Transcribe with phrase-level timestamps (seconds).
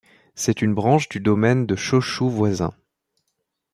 [0.33, 2.73] C'est une branche du domaine de Chōshū voisin.